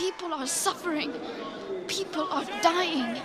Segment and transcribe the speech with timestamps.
[0.00, 1.12] People are suffering.
[1.86, 3.20] People are dying.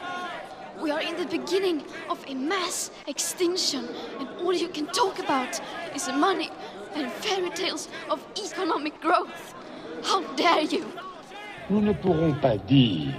[0.81, 3.87] We are in the beginning of a mass extinction,
[4.19, 5.61] and all you can talk about
[5.95, 6.49] is money
[6.93, 9.55] and fairy tales of economic growth.
[10.03, 10.83] How dare you?
[11.69, 13.13] Nous ne pourrons pas dire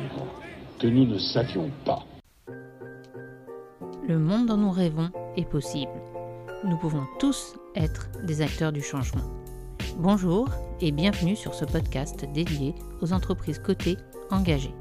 [0.79, 2.04] que nous ne savions pas.
[4.07, 5.98] Le monde dont nous rêvons est possible.
[6.62, 9.36] Nous pouvons tous être des acteurs du changement.
[9.98, 10.50] Bonjour
[10.82, 13.96] et bienvenue sur ce podcast dédié aux entreprises cotées
[14.30, 14.74] engagées.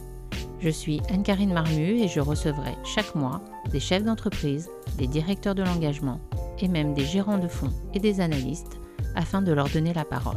[0.60, 5.64] Je suis Anne-Karine Marmu et je recevrai chaque mois des chefs d'entreprise, des directeurs de
[5.64, 6.20] l'engagement
[6.60, 8.78] et même des gérants de fonds et des analystes
[9.16, 10.36] afin de leur donner la parole.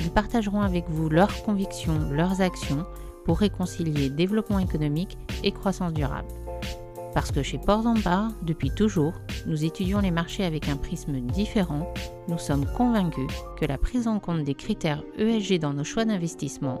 [0.00, 2.84] Ils partageront avec vous leurs convictions, leurs actions
[3.24, 6.28] pour réconcilier développement économique et croissance durable.
[7.14, 9.12] Parce que chez Port Bar, depuis toujours,
[9.46, 11.92] nous étudions les marchés avec un prisme différent,
[12.28, 16.80] nous sommes convaincus que la prise en compte des critères ESG dans nos choix d'investissement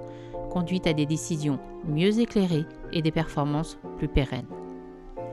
[0.50, 4.46] conduit à des décisions mieux éclairées et des performances plus pérennes.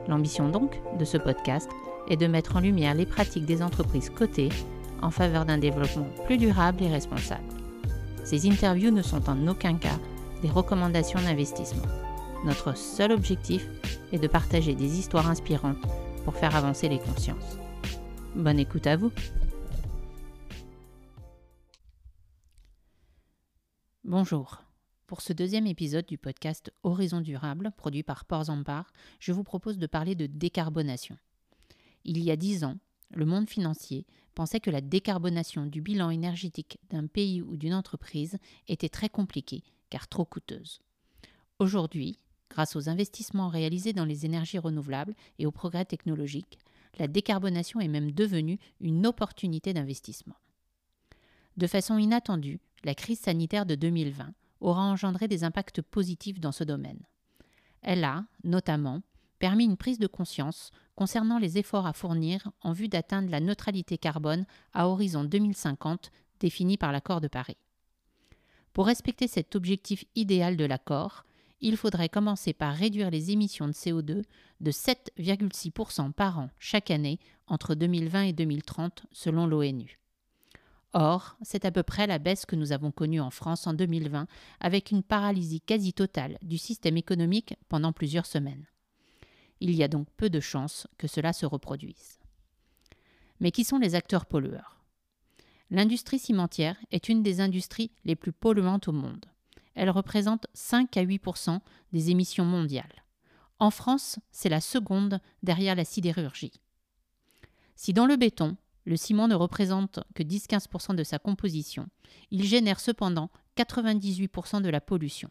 [0.08, 1.70] L'ambition donc de ce podcast
[2.08, 4.50] est de mettre en lumière les pratiques des entreprises cotées
[5.02, 7.44] en faveur d'un développement plus durable et responsable.
[8.24, 9.98] Ces interviews ne sont en aucun cas
[10.42, 11.86] des recommandations d'investissement.
[12.42, 13.68] Notre seul objectif
[14.12, 15.76] est de partager des histoires inspirantes
[16.24, 17.58] pour faire avancer les consciences.
[18.34, 19.12] Bonne écoute à vous.
[24.04, 24.62] Bonjour.
[25.06, 29.76] Pour ce deuxième épisode du podcast Horizon Durable, produit par Ports Ampar, je vous propose
[29.76, 31.18] de parler de décarbonation.
[32.04, 32.78] Il y a dix ans,
[33.10, 38.38] le monde financier pensait que la décarbonation du bilan énergétique d'un pays ou d'une entreprise
[38.66, 40.80] était très compliquée, car trop coûteuse.
[41.58, 42.18] Aujourd'hui,
[42.50, 46.58] grâce aux investissements réalisés dans les énergies renouvelables et aux progrès technologiques,
[46.98, 50.34] la décarbonation est même devenue une opportunité d'investissement.
[51.56, 56.64] De façon inattendue, la crise sanitaire de 2020 aura engendré des impacts positifs dans ce
[56.64, 57.00] domaine.
[57.82, 59.02] Elle a, notamment,
[59.38, 63.96] permis une prise de conscience concernant les efforts à fournir en vue d'atteindre la neutralité
[63.96, 64.44] carbone
[64.74, 66.10] à horizon 2050
[66.40, 67.56] défini par l'accord de Paris.
[68.72, 71.24] Pour respecter cet objectif idéal de l'accord,
[71.60, 74.22] il faudrait commencer par réduire les émissions de CO2
[74.60, 79.98] de 7,6% par an chaque année entre 2020 et 2030 selon l'ONU.
[80.92, 84.26] Or, c'est à peu près la baisse que nous avons connue en France en 2020,
[84.58, 88.66] avec une paralysie quasi totale du système économique pendant plusieurs semaines.
[89.60, 92.18] Il y a donc peu de chances que cela se reproduise.
[93.38, 94.82] Mais qui sont les acteurs pollueurs?
[95.70, 99.26] L'industrie cimentière est une des industries les plus polluantes au monde.
[99.74, 101.60] Elle représente 5 à 8%
[101.92, 103.04] des émissions mondiales.
[103.58, 106.60] En France, c'est la seconde derrière la sidérurgie.
[107.76, 111.88] Si dans le béton, le ciment ne représente que 10-15% de sa composition.
[112.30, 115.28] Il génère cependant 98% de la pollution.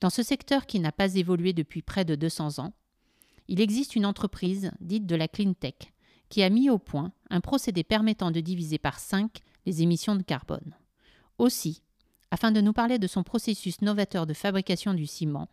[0.00, 2.72] Dans ce secteur qui n'a pas évolué depuis près de 200 ans,
[3.48, 5.74] il existe une entreprise dite de la clean tech
[6.28, 10.22] qui a mis au point un procédé permettant de diviser par 5 les émissions de
[10.22, 10.74] carbone.
[11.38, 11.82] Aussi,
[12.32, 15.48] afin de nous parler de son processus novateur de fabrication du ciment,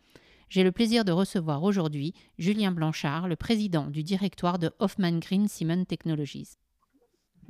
[0.48, 5.46] j'ai le plaisir de recevoir aujourd'hui Julien Blanchard, le président du directoire de Hoffman Green
[5.46, 6.56] Cement Technologies.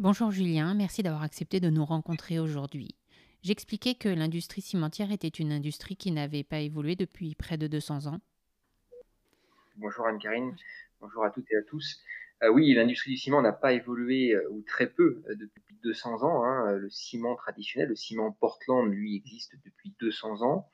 [0.00, 2.96] Bonjour Julien, merci d'avoir accepté de nous rencontrer aujourd'hui.
[3.42, 8.06] J'expliquais que l'industrie cimentière était une industrie qui n'avait pas évolué depuis près de 200
[8.06, 8.20] ans.
[9.76, 10.56] Bonjour Anne-Karine,
[11.00, 12.02] bonjour à toutes et à tous.
[12.42, 16.22] Euh, oui, l'industrie du ciment n'a pas évolué, euh, ou très peu, euh, depuis 200
[16.22, 16.44] ans.
[16.44, 16.72] Hein.
[16.72, 20.68] Le ciment traditionnel, le ciment Portland, lui, existe depuis 200 ans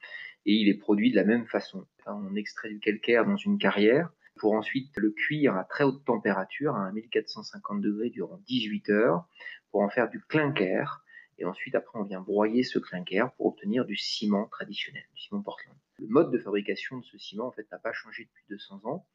[0.46, 1.86] et il est produit de la même façon.
[2.06, 6.76] On extrait du calcaire dans une carrière pour ensuite le cuire à très haute température,
[6.76, 9.26] à 1450 degrés durant 18 heures,
[9.70, 11.02] pour en faire du clinker.
[11.38, 15.42] Et ensuite, après, on vient broyer ce clinker pour obtenir du ciment traditionnel, du ciment
[15.42, 15.76] Portland.
[15.98, 19.06] Le mode de fabrication de ce ciment, en fait, n'a pas changé depuis 200 ans.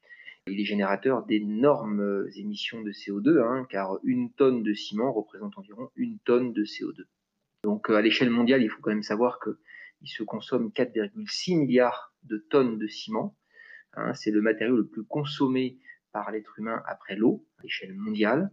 [0.48, 5.90] Il est générateur d'énormes émissions de CO2, hein, car une tonne de ciment représente environ
[5.94, 7.04] une tonne de CO2.
[7.62, 9.58] Donc, à l'échelle mondiale, il faut quand même savoir que
[10.02, 13.36] il se consomme 4,6 milliards de tonnes de ciment.
[13.94, 15.78] Hein, c'est le matériau le plus consommé
[16.12, 18.50] par l'être humain après l'eau à l'échelle mondiale.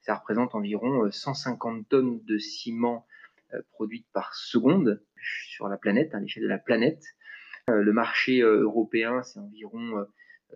[0.00, 3.06] Ça représente environ 150 euh, tonnes de ciment
[3.52, 7.02] euh, produites par seconde sur la planète, à l'échelle de la planète.
[7.68, 10.06] Euh, le marché européen, c'est environ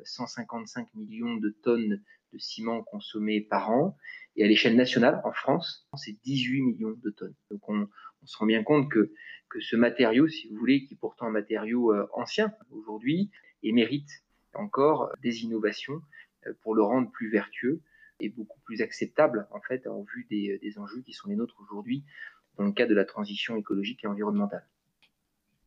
[0.04, 2.02] 155 millions de tonnes
[2.32, 3.96] de ciment consommé par an.
[4.36, 7.34] Et à l'échelle nationale, en France, c'est 18 millions de tonnes.
[7.50, 7.88] Donc on,
[8.24, 9.12] se rend bien compte que,
[9.48, 13.30] que ce matériau, si vous voulez, qui est pourtant un matériau euh, ancien aujourd'hui,
[13.62, 14.10] et mérite
[14.54, 16.02] encore des innovations
[16.46, 17.80] euh, pour le rendre plus vertueux
[18.20, 22.04] et beaucoup plus acceptable, en fait, en vue des enjeux qui sont les nôtres aujourd'hui
[22.58, 24.66] dans le cadre de la transition écologique et environnementale.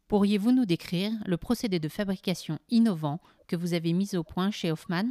[0.07, 4.71] Pourriez-vous nous décrire le procédé de fabrication innovant que vous avez mis au point chez
[4.71, 5.05] Hoffman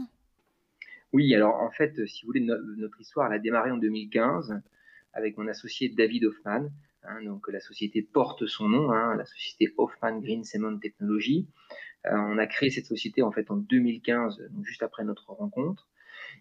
[1.12, 2.46] Oui, alors en fait, si vous voulez,
[2.76, 4.60] notre histoire a démarré en 2015
[5.14, 6.68] avec mon associé David Hoffman.
[7.04, 11.48] Hein, donc la société porte son nom, hein, la société Hoffman Green Cement Technology.
[12.06, 15.88] Euh, on a créé cette société en fait en 2015, donc juste après notre rencontre,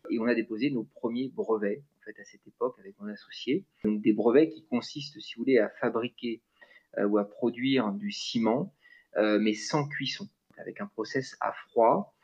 [0.09, 3.65] et on a déposé nos premiers brevets en fait à cette époque avec mon associé.
[3.83, 6.50] Donc des brevets qui consistent, si vous voulez, à fabriquer euh,
[6.97, 8.73] ou à produire du ciment,
[9.17, 12.15] euh, mais sans cuisson, avec un process à froid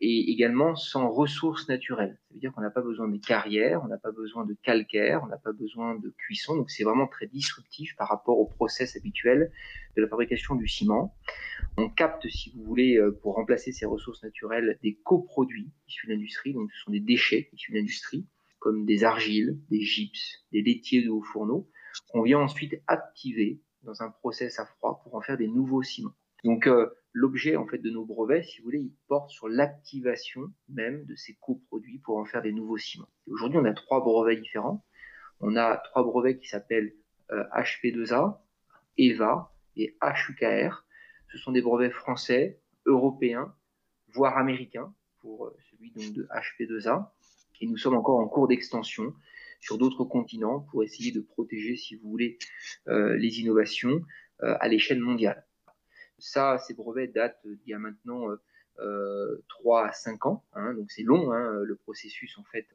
[0.00, 2.18] et également sans ressources naturelles.
[2.28, 5.22] Ça veut dire qu'on n'a pas besoin de carrières, on n'a pas besoin de calcaire,
[5.22, 6.56] on n'a pas besoin de cuisson.
[6.56, 9.50] Donc c'est vraiment très disruptif par rapport au process habituel
[9.96, 11.14] de la fabrication du ciment.
[11.78, 16.12] On capte, si vous voulez, euh, pour remplacer ces ressources naturelles, des coproduits issus de
[16.12, 16.52] l'industrie.
[16.52, 18.26] Donc ce sont des déchets issus de l'industrie,
[18.58, 21.70] comme des argiles, des gypses, des laitiers de haut fourneau,
[22.08, 26.14] qu'on vient ensuite activer dans un process à froid pour en faire des nouveaux ciments.
[26.42, 30.52] Donc euh, l'objet en fait de nos brevets, si vous voulez, il porte sur l'activation
[30.68, 33.08] même de ces coproduits pour en faire des nouveaux ciments.
[33.26, 34.84] Aujourd'hui, on a trois brevets différents.
[35.40, 36.94] On a trois brevets qui s'appellent
[37.30, 38.32] HP2A, euh,
[38.98, 40.86] EVA et HUKR.
[41.32, 43.54] Ce sont des brevets français, européens,
[44.12, 47.10] voire américains pour euh, celui de HP2A.
[47.60, 49.14] Et nous sommes encore en cours d'extension
[49.64, 52.38] sur d'autres continents pour essayer de protéger, si vous voulez,
[52.88, 54.02] euh, les innovations
[54.40, 55.46] à l'échelle mondiale.
[56.18, 58.26] Ça, ces brevets datent d'il y a maintenant
[58.80, 62.66] euh, 3 à 5 ans, hein, donc c'est long, hein, le processus en fait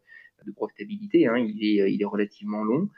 [0.46, 2.90] de brevetabilité, hein, il, est, il est relativement long,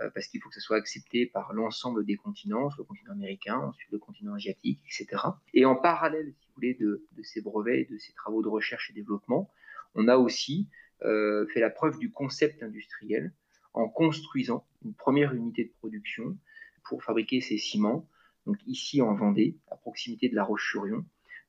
[0.00, 3.58] euh, parce qu'il faut que ça soit accepté par l'ensemble des continents, le continent américain,
[3.58, 5.22] ensuite le continent asiatique, etc.
[5.54, 8.90] Et en parallèle, si vous voulez, de, de ces brevets, de ces travaux de recherche
[8.90, 9.50] et développement,
[9.94, 10.68] on a aussi
[11.02, 13.32] euh, fait la preuve du concept industriel
[13.74, 16.36] en construisant une première unité de production
[16.84, 18.08] pour fabriquer ces ciments
[18.46, 21.04] donc ici en Vendée, à proximité de La Roche-sur-Yon.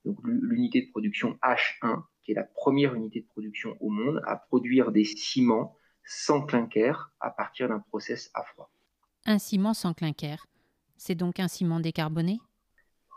[0.06, 4.36] Donc l'unité de production H1, qui est la première unité de production au monde à
[4.36, 8.72] produire des ciments sans clinker à partir d'un process à froid.
[9.26, 10.48] Un ciment sans clinker,
[10.98, 12.40] c'est donc un ciment décarboné?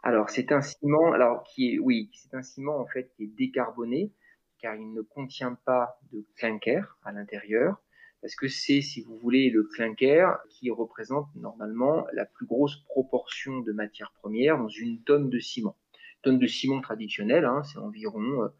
[0.02, 3.34] Alors c'est un ciment, alors qui est, oui, c'est un ciment en fait qui est
[3.36, 4.12] décarboné
[4.60, 7.80] car il ne contient pas de clinker à l'intérieur
[8.20, 13.60] parce que c'est, si vous voulez, le clinker qui représente normalement la plus grosse proportion
[13.60, 15.76] de matière première dans une tonne de ciment.
[16.16, 18.50] Une tonne de ciment traditionnel, hein, c'est environ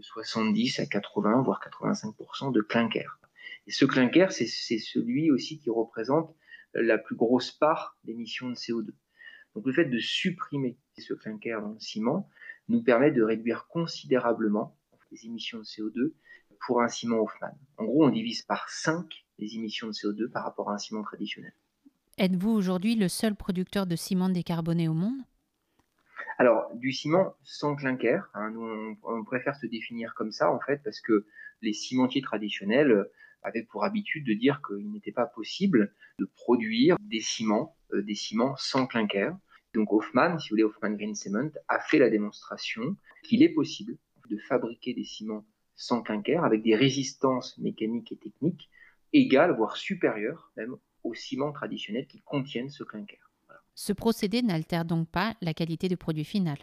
[0.00, 3.18] 70 euh, à 80, voire 85% de clinker.
[3.66, 6.34] Et ce clinker, c'est celui aussi qui représente
[6.72, 8.92] la plus grosse part d'émissions de CO2.
[9.54, 12.28] Donc le fait de supprimer ce clinker dans le ciment
[12.68, 14.76] nous permet de réduire considérablement
[15.16, 16.12] les émissions de CO2
[16.66, 17.56] pour un ciment Hoffman.
[17.78, 19.06] En gros, on divise par 5
[19.38, 21.52] les émissions de CO2 par rapport à un ciment traditionnel.
[22.18, 25.20] Êtes-vous aujourd'hui le seul producteur de ciment décarboné au monde?
[26.38, 30.82] Alors, du ciment sans clinker, hein, nous on, préfère se définir comme ça en fait
[30.82, 31.26] parce que
[31.62, 33.06] les cimentiers traditionnels
[33.42, 38.14] avaient pour habitude de dire qu'il n'était pas possible de produire des ciments, euh, des
[38.14, 39.30] ciments sans clinker.
[39.72, 43.96] Donc Hoffman, si vous voulez, Hoffman Green Cement a fait la démonstration qu'il est possible
[44.28, 45.44] de fabriquer des ciments
[45.74, 48.70] sans clinker, avec des résistances mécaniques et techniques
[49.12, 53.30] égales, voire supérieures même aux ciments traditionnels qui contiennent ce clinker.
[53.74, 56.56] Ce procédé n'altère donc pas la qualité du produit final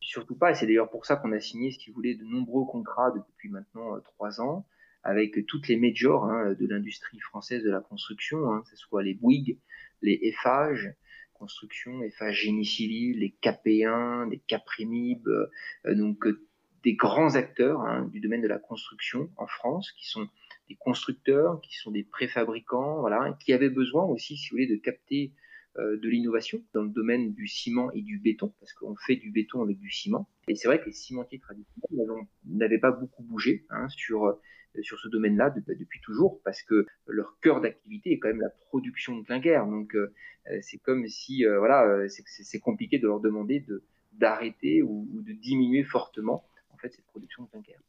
[0.00, 2.66] Surtout pas, et c'est d'ailleurs pour ça qu'on a signé, si vous voulez, de nombreux
[2.66, 4.66] contrats depuis maintenant euh, trois ans
[5.04, 9.02] avec toutes les majors hein, de l'industrie française de la construction, hein, que ce soit
[9.02, 9.58] les Bouygues,
[10.00, 10.92] les Eiffage,
[11.34, 15.48] construction, Eiffage génie civil, les KP1, les Caprimib, euh,
[15.94, 16.46] donc euh,
[16.84, 20.28] des grands acteurs hein, du domaine de la construction en France, qui sont
[20.68, 24.76] des constructeurs, qui sont des préfabricants, voilà, qui avaient besoin aussi, si vous voulez, de
[24.76, 25.32] capter
[25.78, 29.30] euh, de l'innovation dans le domaine du ciment et du béton, parce qu'on fait du
[29.30, 30.28] béton avec du ciment.
[30.48, 34.34] Et c'est vrai que les cimentiers traditionnels n'avaient pas beaucoup bougé hein, sur, euh,
[34.82, 38.50] sur ce domaine-là bah, depuis toujours, parce que leur cœur d'activité est quand même la
[38.50, 39.66] production de clinker.
[39.66, 40.12] Donc euh,
[40.60, 46.44] c'est comme si, voilà, c'est compliqué de leur demander de d'arrêter ou de diminuer fortement
[46.90, 47.80] cette production de clinker.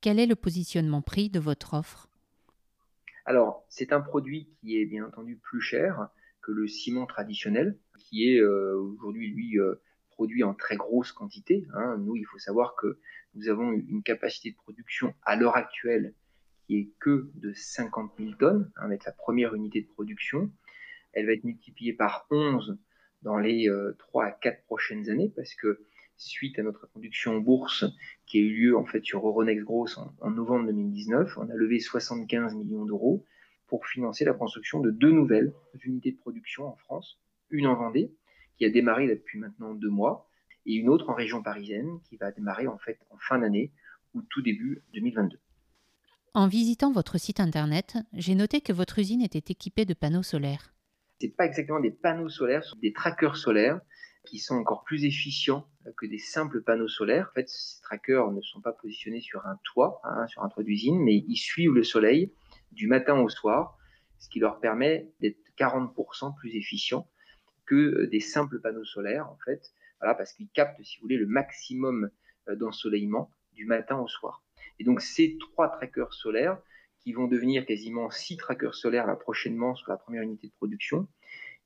[0.00, 2.08] Quel est le positionnement prix de votre offre?
[3.24, 6.08] Alors, c'est un produit qui est bien entendu plus cher
[6.42, 9.80] que le ciment traditionnel, qui est euh, aujourd'hui, lui, euh,
[10.10, 11.66] produit en très grosse quantité.
[11.74, 11.96] Hein.
[11.98, 12.98] Nous, il faut savoir que
[13.34, 16.14] nous avons une capacité de production à l'heure actuelle
[16.66, 20.50] qui est que de 50 000 tonnes, hein, avec la première unité de production.
[21.12, 22.78] Elle va être multipliée par 11
[23.22, 23.68] dans les
[23.98, 25.80] 3 euh, à 4 prochaines années, parce que
[26.16, 27.84] suite à notre introduction en bourse
[28.26, 31.36] qui a eu lieu en fait sur Euronext Gross en, novembre 2019.
[31.38, 33.24] On a levé 75 millions d'euros
[33.66, 35.52] pour financer la construction de deux nouvelles
[35.84, 37.18] unités de production en France,
[37.50, 38.12] une en Vendée
[38.56, 40.30] qui a démarré depuis maintenant deux mois,
[40.64, 43.72] et une autre en région parisienne qui va démarrer en fait en fin d'année
[44.14, 45.38] ou tout début 2022.
[46.34, 50.74] En visitant votre site internet, j'ai noté que votre usine était équipée de panneaux solaires.
[51.20, 53.80] Ce pas exactement des panneaux solaires, ce sont des trackers solaires
[54.26, 57.28] qui sont encore plus efficients que des simples panneaux solaires.
[57.30, 60.62] En fait, ces trackers ne sont pas positionnés sur un toit, hein, sur un toit
[60.62, 62.32] d'usine, mais ils suivent le soleil
[62.72, 63.76] du matin au soir,
[64.18, 67.08] ce qui leur permet d'être 40% plus efficients
[67.64, 71.26] que des simples panneaux solaires, en fait, voilà, parce qu'ils captent, si vous voulez, le
[71.26, 72.10] maximum
[72.48, 74.44] euh, d'ensoleillement du matin au soir.
[74.78, 76.58] Et donc, ces trois trackers solaires,
[77.00, 81.06] qui vont devenir quasiment six trackers solaires là, prochainement sur la première unité de production,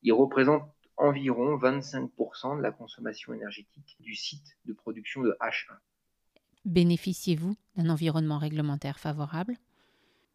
[0.03, 0.71] ils représentent
[1.01, 5.75] environ 25% de la consommation énergétique du site de production de H1.
[6.67, 9.57] Bénéficiez-vous d'un environnement réglementaire favorable?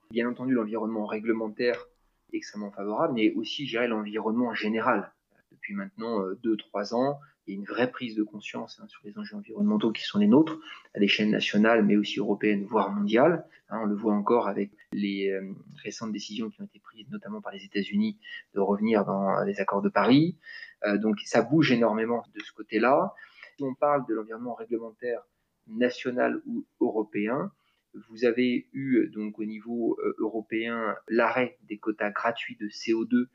[0.09, 1.77] Bien entendu, l'environnement réglementaire
[2.33, 5.13] est extrêmement favorable, mais aussi, je l'environnement général.
[5.51, 9.01] Depuis maintenant 2-3 euh, ans, il y a une vraie prise de conscience hein, sur
[9.05, 10.57] les enjeux environnementaux qui sont les nôtres,
[10.95, 13.45] à l'échelle nationale, mais aussi européenne, voire mondiale.
[13.69, 15.53] Hein, on le voit encore avec les euh,
[15.83, 18.17] récentes décisions qui ont été notamment par les États-Unis,
[18.53, 20.37] de revenir dans les accords de Paris.
[20.83, 23.13] Euh, donc ça bouge énormément de ce côté-là.
[23.57, 25.21] Si on parle de l'environnement réglementaire
[25.67, 27.51] national ou européen,
[28.09, 33.27] vous avez eu donc au niveau euh, européen l'arrêt des quotas gratuits de CO2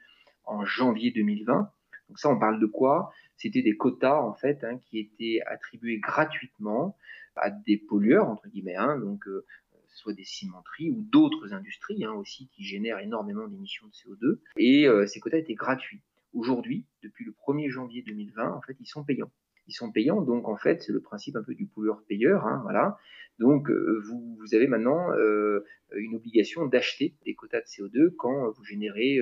[0.45, 1.71] en janvier 2020.
[2.09, 3.13] Donc ça, on parle de quoi?
[3.37, 6.97] C'était des quotas en fait hein, qui étaient attribués gratuitement
[7.37, 9.47] à des pollueurs entre guillemets, hein, donc euh,
[9.95, 14.39] soit des cimenteries ou d'autres industries hein, aussi qui génèrent énormément d'émissions de CO2.
[14.57, 16.01] Et euh, ces quotas étaient gratuits.
[16.33, 19.31] Aujourd'hui, depuis le 1er janvier 2020, en fait, ils sont payants
[19.67, 20.21] ils sont payants.
[20.21, 22.45] Donc en fait, c'est le principe un peu du pollueur-payeur.
[22.45, 22.97] Hein.
[23.39, 28.65] Donc euh, vous, avez maintenant euh, une obligation d'acheter des quotas de CO2 quand vous
[28.65, 29.21] générez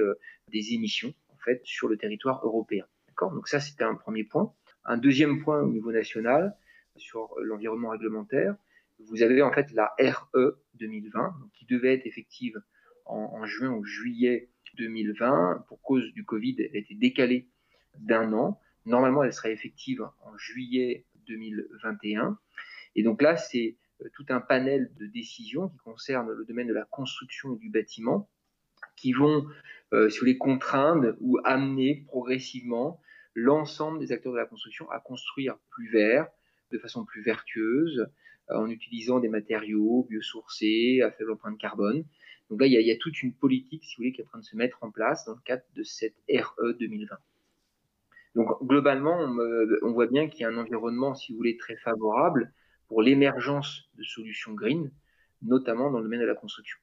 [0.51, 2.87] des émissions en fait sur le territoire européen.
[3.21, 4.55] Donc ça, c'était un premier point.
[4.85, 6.57] Un deuxième point au niveau national
[6.97, 8.57] sur l'environnement réglementaire.
[8.99, 12.61] Vous avez en fait la RE 2020 qui devait être effective
[13.07, 15.65] en, juin ou juillet 2020.
[15.69, 17.49] Pour cause du Covid, elle a été décalée
[17.97, 18.61] d'un an.
[18.85, 22.39] Normalement, elle sera effective en juillet 2021.
[22.97, 26.75] Et donc là, c'est euh, tout un panel de décisions qui concernent le domaine de
[26.75, 28.29] la construction et du bâtiment
[28.97, 29.47] qui vont,
[29.93, 33.01] euh, vous voulez, contraindre ou amener progressivement
[33.35, 36.29] l'ensemble des acteurs de la construction à construire plus vert,
[36.71, 38.07] de façon plus vertueuse,
[38.51, 42.05] euh, en utilisant des matériaux biosourcés, à faible empreinte carbone.
[42.51, 44.21] Donc là, il y, a, il y, a, toute une politique, si vous voulez, qui
[44.21, 47.17] est en train de se mettre en place dans le cadre de cette RE 2020.
[48.35, 49.19] Donc globalement,
[49.83, 52.53] on, voit bien qu'il y a un environnement, si vous voulez, très favorable
[52.87, 54.93] pour l'émergence de solutions green,
[55.43, 56.79] notamment dans le domaine de la construction.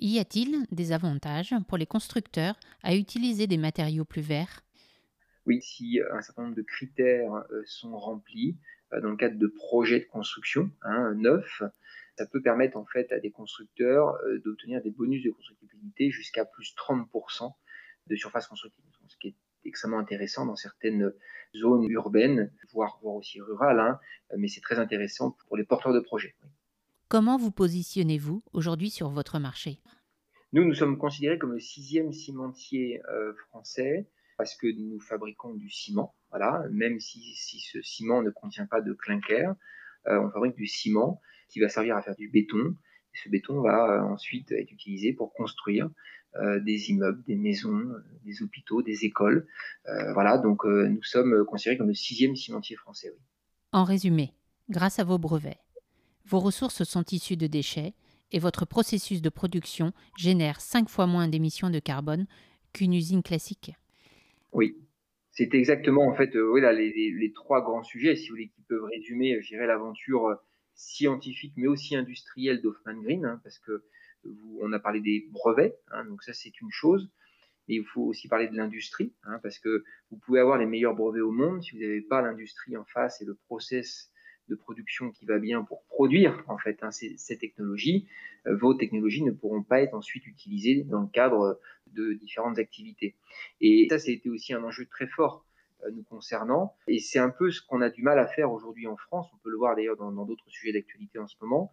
[0.00, 4.62] Y a-t-il des avantages pour les constructeurs à utiliser des matériaux plus verts?
[5.46, 8.58] Oui, si un certain nombre de critères euh, sont remplis
[8.92, 11.62] dans le cadre de projets de construction hein, neufs,
[12.16, 16.44] ça peut permettre en fait à des constructeurs euh, d'obtenir des bonus de constructibilité jusqu'à
[16.44, 17.52] plus 30%
[18.08, 21.12] de surface constructive, ce qui est extrêmement intéressant dans certaines
[21.54, 24.00] zones urbaines, voire, aussi rurales, hein,
[24.36, 26.34] mais c'est très intéressant pour les porteurs de projets.
[27.08, 29.80] Comment vous positionnez-vous aujourd'hui sur votre marché?
[30.52, 35.68] Nous, nous sommes considérés comme le sixième cimentier euh, français parce que nous fabriquons du
[35.68, 39.54] ciment, voilà, même si, ce ciment ne contient pas de clinker,
[40.06, 42.76] euh, on fabrique du ciment qui va servir à faire du béton.
[43.14, 45.90] Et ce béton va euh, ensuite être utilisé pour construire
[46.36, 47.82] euh, des immeubles, des maisons,
[48.24, 49.46] des hôpitaux, des écoles.
[50.14, 53.12] Voilà, donc nous sommes considérés comme le sixième cimentier français.
[53.72, 54.34] En résumé,
[54.70, 55.58] grâce à vos brevets,
[56.24, 57.94] vos ressources sont issues de déchets
[58.30, 62.26] et votre processus de production génère cinq fois moins d'émissions de carbone
[62.72, 63.72] qu'une usine classique.
[64.52, 64.76] Oui,
[65.30, 68.84] c'est exactement en fait oui, là, les, trois grands sujets, si vous voulez, qui peuvent
[68.84, 70.36] résumer, je dirais, l'aventure
[70.74, 73.84] scientifique mais aussi industrielle d'Hoffman Green, hein, parce que
[74.60, 77.10] on a parlé des brevets, hein, donc ça c'est une chose,
[77.68, 80.94] mais il faut aussi parler de l'industrie, hein, parce que vous pouvez avoir les meilleurs
[80.94, 84.10] brevets au monde si vous n'avez pas l'industrie en face et le process
[84.48, 88.08] de production qui va bien pour produire en fait hein, ces, technologies,
[88.46, 91.60] euh, vos technologies ne pourront pas être ensuite utilisées dans le cadre
[91.92, 93.16] de différentes activités.
[93.60, 95.44] Et ça, c'était aussi un enjeu très fort
[95.84, 96.74] euh, nous concernant.
[96.86, 99.28] Et c'est un peu ce qu'on a du mal à faire aujourd'hui en France.
[99.32, 101.72] On peut le voir d'ailleurs dans d'autres sujets d'actualité en ce moment.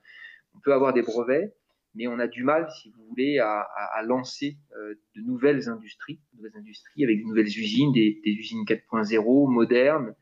[0.55, 1.53] On peut avoir des brevets,
[1.95, 6.37] mais on a du mal, si vous voulez, à, lancer euh, de nouvelles industries, de
[6.37, 10.13] nouvelles industries avec de nouvelles usines, des, usines 4.0 modernes,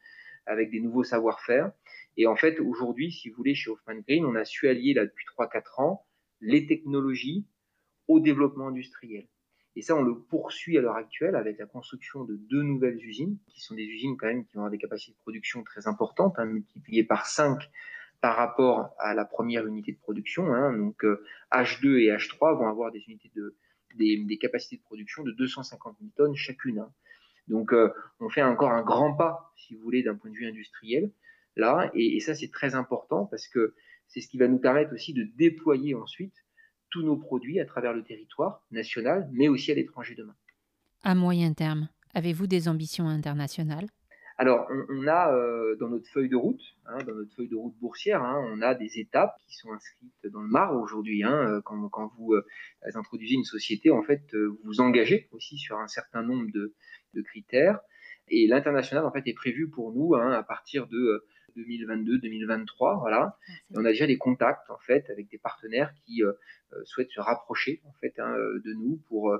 [0.45, 1.71] avec des nouveaux savoir-faire.
[2.17, 5.05] Et en fait, aujourd'hui, si vous voulez, chez Hoffman Green, on a su allier là
[5.05, 6.05] depuis 3-4 ans
[6.41, 7.45] les technologies
[8.07, 9.27] au développement industriel.
[9.75, 13.39] Et ça, on le poursuit à l'heure actuelle avec la construction de deux nouvelles usines,
[13.47, 16.45] qui sont des usines quand même qui ont des capacités de production très importantes, hein,
[16.45, 17.59] multipliées par 5
[18.21, 20.53] par rapport à la première unité de production.
[20.53, 20.77] Hein.
[20.77, 21.03] Donc
[21.51, 23.55] H2 euh, et H3 vont avoir des unités de
[23.95, 26.79] des, capacités de production de 250 000 tonnes chacune.
[26.79, 26.91] Hein.
[27.47, 30.47] Donc euh, on fait encore un grand pas, si vous voulez, d'un point de vue
[30.47, 31.11] industriel
[31.55, 33.75] là, et, et ça c'est très important parce que
[34.07, 36.35] c'est ce qui va nous permettre aussi de déployer ensuite
[36.89, 40.35] tous nos produits à travers le territoire national, mais aussi à l'étranger demain.
[41.03, 43.87] À moyen terme, avez-vous des ambitions internationales?
[44.37, 47.75] Alors, on, a euh, dans notre feuille de route, hein, dans notre feuille de route
[47.79, 51.23] boursière, hein, on a des étapes qui sont inscrites dans le marbre aujourd'hui.
[51.23, 52.43] Hein, euh, quand, quand, vous euh,
[52.95, 56.73] introduisez une société, en fait, vous vous engagez aussi sur un certain nombre de,
[57.13, 57.79] de critères.
[58.27, 61.25] Et l'international, en fait, est prévu pour nous à partir de
[61.57, 62.99] 2022-2023.
[62.99, 63.37] Voilà.
[63.37, 66.33] Ah, et on a déjà des contacts en fait avec des partenaires qui euh,
[66.73, 69.39] euh, souhaitent se rapprocher en fait hein, de nous pour euh,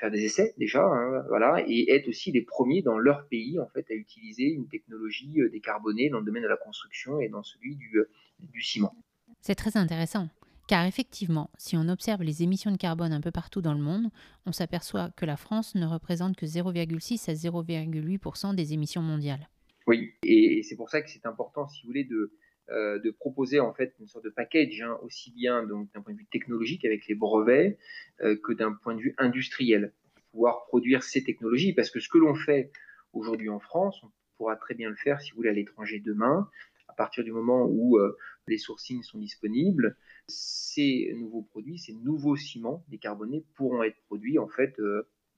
[0.00, 3.68] faire des essais déjà, hein, voilà, et être aussi les premiers dans leur pays en
[3.68, 7.76] fait à utiliser une technologie décarbonée dans le domaine de la construction et dans celui
[7.76, 8.02] du,
[8.40, 8.94] du ciment.
[9.40, 10.28] C'est très intéressant.
[10.68, 14.08] Car effectivement, si on observe les émissions de carbone un peu partout dans le monde,
[14.46, 19.48] on s'aperçoit que la France ne représente que 0,6 à 0,8% des émissions mondiales.
[19.86, 22.32] Oui, et c'est pour ça que c'est important, si vous voulez, de,
[22.70, 26.28] euh, proposer en fait une sorte de package, hein, aussi bien d'un point de vue
[26.30, 27.76] technologique avec les brevets
[28.20, 31.72] euh, que d'un point de vue industriel, pour pouvoir produire ces technologies.
[31.72, 32.70] Parce que ce que l'on fait
[33.12, 36.48] aujourd'hui en France, on pourra très bien le faire, si vous voulez, à l'étranger demain,
[36.88, 39.96] à partir du moment où euh, les sourcings sont disponibles.
[40.28, 44.80] Ces nouveaux produits, ces nouveaux ciments décarbonés pourront être produits en fait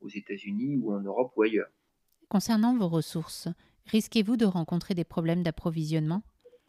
[0.00, 1.68] aux États-Unis ou en Europe ou ailleurs.
[2.28, 3.48] Concernant vos ressources,
[3.86, 6.22] Risquez-vous de rencontrer des problèmes d'approvisionnement?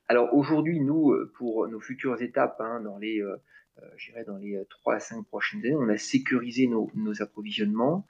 [0.07, 3.35] Alors aujourd'hui, nous, euh, pour nos futures étapes, hein, dans les, euh,
[3.79, 6.91] euh dans les 3 à 5 prochaines années, on a sécurisé nos,
[7.21, 8.05] approvisionnements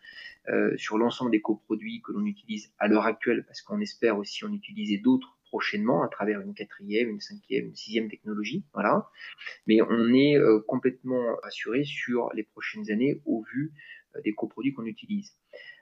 [0.50, 4.44] euh, sur l'ensemble des coproduits que l'on utilise à l'heure actuelle, parce qu'on espère aussi
[4.44, 8.66] en utiliser d'autres prochainement à travers une quatrième, une cinquième, une sixième technologie.
[8.74, 9.10] Voilà.
[9.68, 13.72] Mais on est complètement assuré sur les prochaines années au vu
[14.24, 15.36] des coproduits qu'on utilise.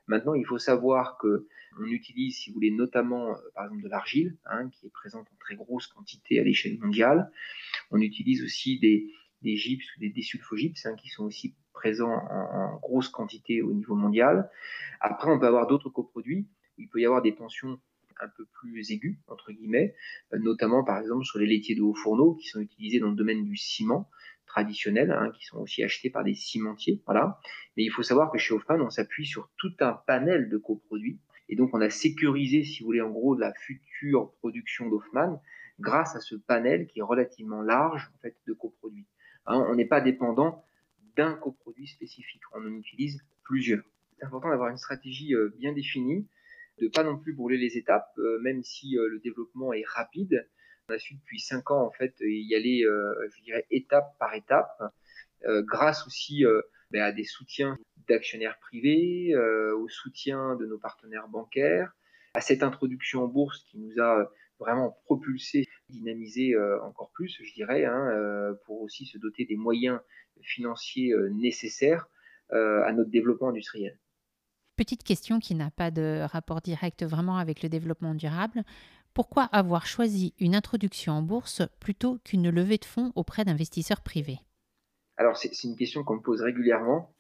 [0.08, 1.48] Maintenant, il faut savoir que
[1.80, 5.28] on utilise, si vous voulez, notamment, euh, par exemple, de l'argile, hein, qui est présente
[5.32, 7.32] en très grosse quantité à l'échelle mondiale.
[7.90, 12.78] On utilise aussi des, des gypses ou des désulfogypses, hein, qui sont aussi présents en,
[12.78, 14.50] grosse quantité au niveau mondial.
[15.00, 17.80] Après, on peut avoir d'autres coproduits il peut y avoir des tensions
[18.20, 19.96] un peu plus aiguës, entre guillemets,
[20.34, 23.16] euh, notamment, par exemple, sur les laitiers de haut fourneau, qui sont utilisés dans le
[23.16, 24.10] domaine du ciment
[24.54, 27.02] traditionnels, hein, qui sont aussi achetés par des cimentiers.
[27.06, 27.40] Voilà.
[27.76, 31.20] Mais il faut savoir que chez Hoffman, on s'appuie sur tout un panel de coproduits.
[31.50, 35.42] Et donc, on a sécurisé, si vous voulez, en gros, la future production d'Hoffman
[35.80, 39.08] grâce à ce panel qui est relativement large en fait, de coproduits.
[39.48, 40.64] Hein, on n'est pas dépendant
[41.16, 43.84] d'un coproduit spécifique, on en utilise plusieurs.
[44.18, 46.28] C'est important d'avoir une stratégie euh, bien définie,
[46.80, 50.48] de pas non plus brûler les étapes, euh, même si euh, le développement est rapide.
[50.90, 54.34] On a su depuis cinq ans en fait y aller, euh, je dirais, étape par
[54.34, 54.82] étape,
[55.46, 57.78] euh, grâce aussi euh, ben, à des soutiens
[58.10, 61.94] d'actionnaires privés, au soutien de nos partenaires bancaires,
[62.34, 67.86] à cette introduction en bourse qui nous a vraiment propulsé, dynamisé encore plus, je dirais,
[67.86, 70.02] hein, pour aussi se doter des moyens
[70.42, 72.10] financiers nécessaires
[72.50, 73.98] à notre développement industriel.
[74.76, 78.64] Petite question qui n'a pas de rapport direct vraiment avec le développement durable.
[79.14, 84.40] Pourquoi avoir choisi une introduction en bourse plutôt qu'une levée de fonds auprès d'investisseurs privés?
[85.18, 87.14] Alors, c'est une question qu'on me pose régulièrement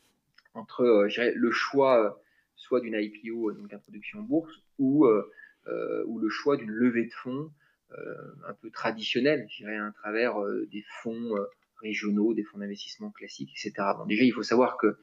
[0.55, 2.09] entre euh, le choix euh,
[2.55, 7.13] soit d'une IPO, euh, donc introduction en bourse, ou, ou le choix d'une levée de
[7.13, 7.51] fonds
[8.47, 10.35] un peu traditionnelle, je dirais, à travers
[10.71, 11.35] des fonds
[11.81, 13.73] régionaux, des fonds d'investissement classiques, etc.
[13.97, 14.97] Bon, déjà, il faut savoir que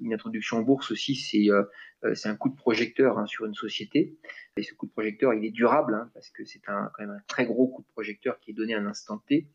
[0.00, 1.64] une introduction en bourse aussi, c'est euh,
[2.04, 4.16] euh, un coup de projecteur hein, sur une société.
[4.56, 7.22] Et ce coup de projecteur, il est durable, hein, parce que c'est quand même un
[7.28, 9.48] très gros coup de projecteur qui est donné à un instant T,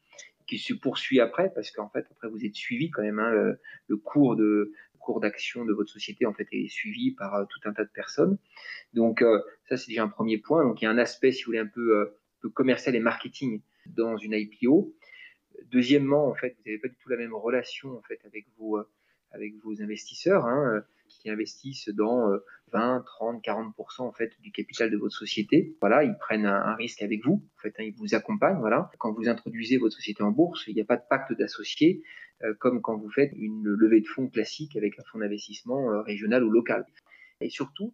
[0.48, 3.20] qui se poursuit après, parce qu'en fait, après, vous êtes suivi quand même.
[3.20, 3.56] Hein,
[3.88, 7.62] le, cours de cours d'action de votre société en fait est suivi par euh, tout
[7.70, 8.38] un tas de personnes.
[8.94, 9.24] Donc
[9.70, 10.64] ça, c'est déjà un premier point.
[10.64, 13.62] Donc il y a un aspect, si vous voulez, un peu, peu commercial et marketing
[13.86, 14.94] dans une IPO.
[15.72, 18.80] Deuxièmement, en fait, vous n'avez pas du tout la même relation en fait avec vos
[19.38, 22.30] avec vos investisseurs hein, euh, qui investissent dans
[22.74, 25.78] 20, 30, 40% en fait du capital de votre société.
[25.80, 27.44] Voilà, ils prennent un, risque avec vous.
[27.58, 28.60] En fait, hein, ils vous accompagnent.
[28.60, 32.04] Voilà, quand vous introduisez votre société en bourse, il n'y a pas de pacte d'associés
[32.44, 36.02] euh, comme quand vous faites une levée de fonds classique avec un fonds d'investissement euh,
[36.02, 36.86] régional ou local.
[37.40, 37.94] Et surtout,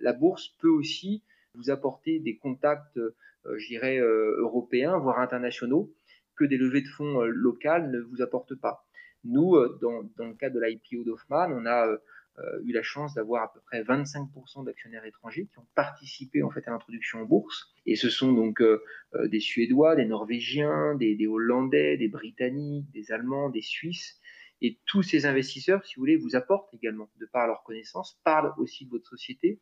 [0.00, 1.22] la bourse peut aussi
[1.54, 2.98] vous apporter des contacts,
[3.44, 5.92] je dirais, européens, voire internationaux,
[6.36, 8.86] que des levées de fonds locales ne vous apportent pas.
[9.24, 11.98] Nous, euh, dans, le cadre de l'IPO d'Hoffman, on a euh,
[12.40, 16.50] euh, eu la chance d'avoir à peu près 25% d'actionnaires étrangers qui ont participé en
[16.50, 17.74] fait à l'introduction en bourse.
[17.86, 18.82] Et ce sont donc euh,
[19.14, 24.20] euh, des Suédois, des Norvégiens, des, des, Hollandais, des Britanniques, des Allemands, des Suisses.
[24.62, 28.52] Et tous ces investisseurs, si vous voulez, vous apportent également, de par leur connaissance, parlent
[28.58, 29.60] aussi de votre société.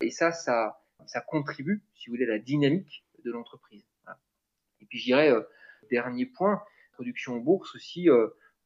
[0.00, 3.86] Et ça, ça, ça contribue, si vous voulez, à la dynamique de l'entreprise.
[4.80, 5.30] Et puis je dirais,
[5.90, 6.62] dernier point,
[6.94, 8.08] production en bourse aussi,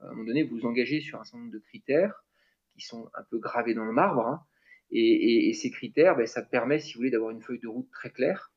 [0.01, 2.25] à un moment donné, vous vous engagez sur un certain nombre de critères
[2.73, 4.27] qui sont un peu gravés dans le marbre.
[4.27, 4.45] Hein.
[4.91, 8.11] Et, ces critères, ben, ça permet, si vous voulez, d'avoir une feuille de route très
[8.11, 8.53] claire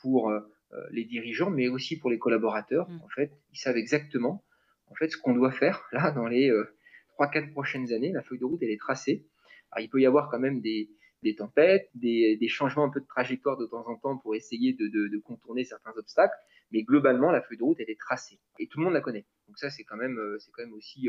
[0.00, 0.40] pour euh,
[0.72, 2.88] euh, les dirigeants, mais aussi pour les collaborateurs.
[2.88, 3.02] Mmh.
[3.04, 4.44] En fait, ils savent exactement
[4.88, 6.64] en fait, ce qu'on doit faire là dans les euh,
[7.08, 8.12] trois, 4 prochaines années.
[8.12, 9.26] La feuille de route, elle est tracée.
[9.70, 10.90] Alors, il peut y avoir quand même des,
[11.22, 14.74] des tempêtes, des, des, changements un peu de trajectoire de temps en temps pour essayer
[14.74, 16.36] de, de, de, contourner certains obstacles,
[16.70, 19.26] mais globalement, la feuille de route, elle est tracée et tout le monde la connaît.
[19.46, 21.08] Donc ça, c'est quand même, c'est quand même aussi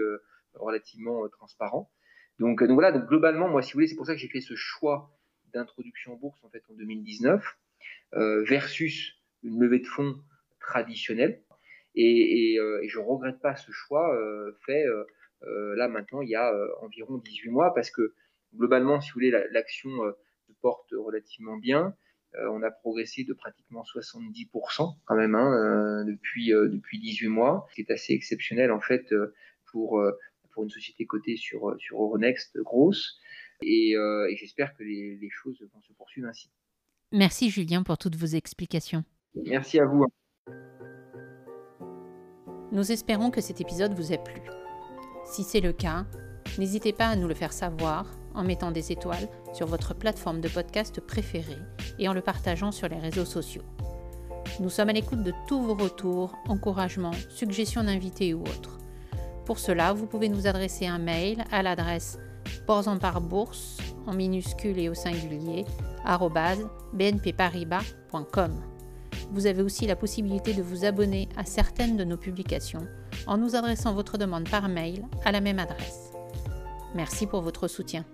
[0.53, 1.91] relativement transparent.
[2.39, 4.55] Donc, voilà, donc globalement, moi, si vous voulez, c'est pour ça que j'ai fait ce
[4.55, 5.17] choix
[5.53, 7.43] d'introduction en bourse en fait en 2019
[8.13, 10.17] euh, versus une levée de fonds
[10.59, 11.43] traditionnelle.
[11.95, 16.53] Et, euh, je regrette pas ce choix euh, fait euh, là maintenant il y a
[16.81, 18.13] environ 18 mois parce que
[18.55, 19.89] globalement, si vous voulez, l'action
[20.47, 21.95] se porte relativement bien.
[22.49, 27.81] On a progressé de pratiquement 70% quand même hein, depuis depuis 18 mois, ce qui
[27.81, 29.13] est assez exceptionnel en fait
[29.65, 30.01] pour
[30.57, 33.19] pour une société cotée sur, sur Euronext grosse.
[33.61, 36.49] Et, euh, et j'espère que les, les, choses vont se poursuivre ainsi.
[37.11, 39.03] Merci Julien pour toutes vos explications.
[39.35, 40.05] Merci à vous.
[42.71, 44.41] Nous espérons que cet épisode vous a plu.
[45.25, 46.07] Si c'est le cas,
[46.57, 50.47] n'hésitez pas à nous le faire savoir en mettant des étoiles sur votre plateforme de
[50.47, 51.57] podcast préférée
[51.99, 53.63] et en le partageant sur les réseaux sociaux.
[54.59, 58.77] Nous sommes à l'écoute de tous vos retours, encouragements, suggestions d'invités ou autres.
[59.45, 62.17] Pour cela, vous pouvez nous adresser un mail à l'adresse
[63.21, 65.65] bourse en minuscule et au singulier
[66.93, 68.51] bnpparibas.com.
[69.31, 72.87] Vous avez aussi la possibilité de vous abonner à certaines de nos publications
[73.25, 76.11] en nous adressant votre demande par mail à la même adresse.
[76.95, 78.05] Merci pour votre soutien.